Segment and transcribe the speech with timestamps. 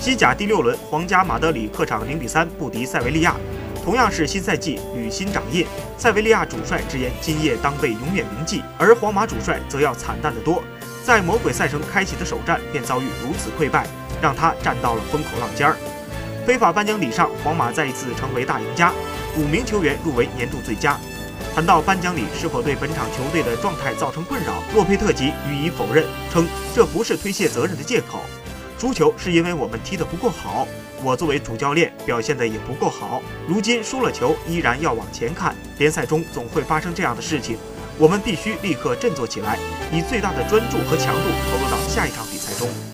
[0.00, 3.36] 西甲第六轮，皇家马德里客场零比三不敌塞维利亚。
[3.84, 5.66] 同样是新赛季履新掌印，
[5.98, 10.64] 塞维利亚主帅直言今夜当被永远铭记，而皇马主帅则要惨淡得多。
[11.04, 13.86] 在魔鬼赛程开启的首战便遭遇如此溃败，
[14.22, 15.76] 让他站到了风口浪尖儿。
[16.46, 18.94] 非法颁奖礼上，皇马再一次成为大赢家，
[19.36, 20.98] 五名球员入围年度最佳。
[21.54, 28.20] 谈到颁奖礼是否对本场球队的状态造成困扰，洛佩特吉予以否认，称这不是推卸责任的借口。
[28.80, 30.66] 输球是因为我们踢得不够好，
[31.04, 33.20] 我作为主教练表现得也不够好。
[33.46, 35.54] 如今输了球，依然要往前看。
[35.76, 37.58] 联赛中总会发生这样的事情，
[37.98, 39.58] 我们必须立刻振作起来，
[39.92, 42.90] 以最大的专注和强度投入到下一场比赛中。